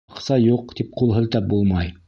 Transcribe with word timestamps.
Аҡса 0.13 0.37
юҡ, 0.43 0.73
тип 0.79 0.89
ҡул 1.03 1.15
һелтәп 1.19 1.49
булмай. 1.55 1.97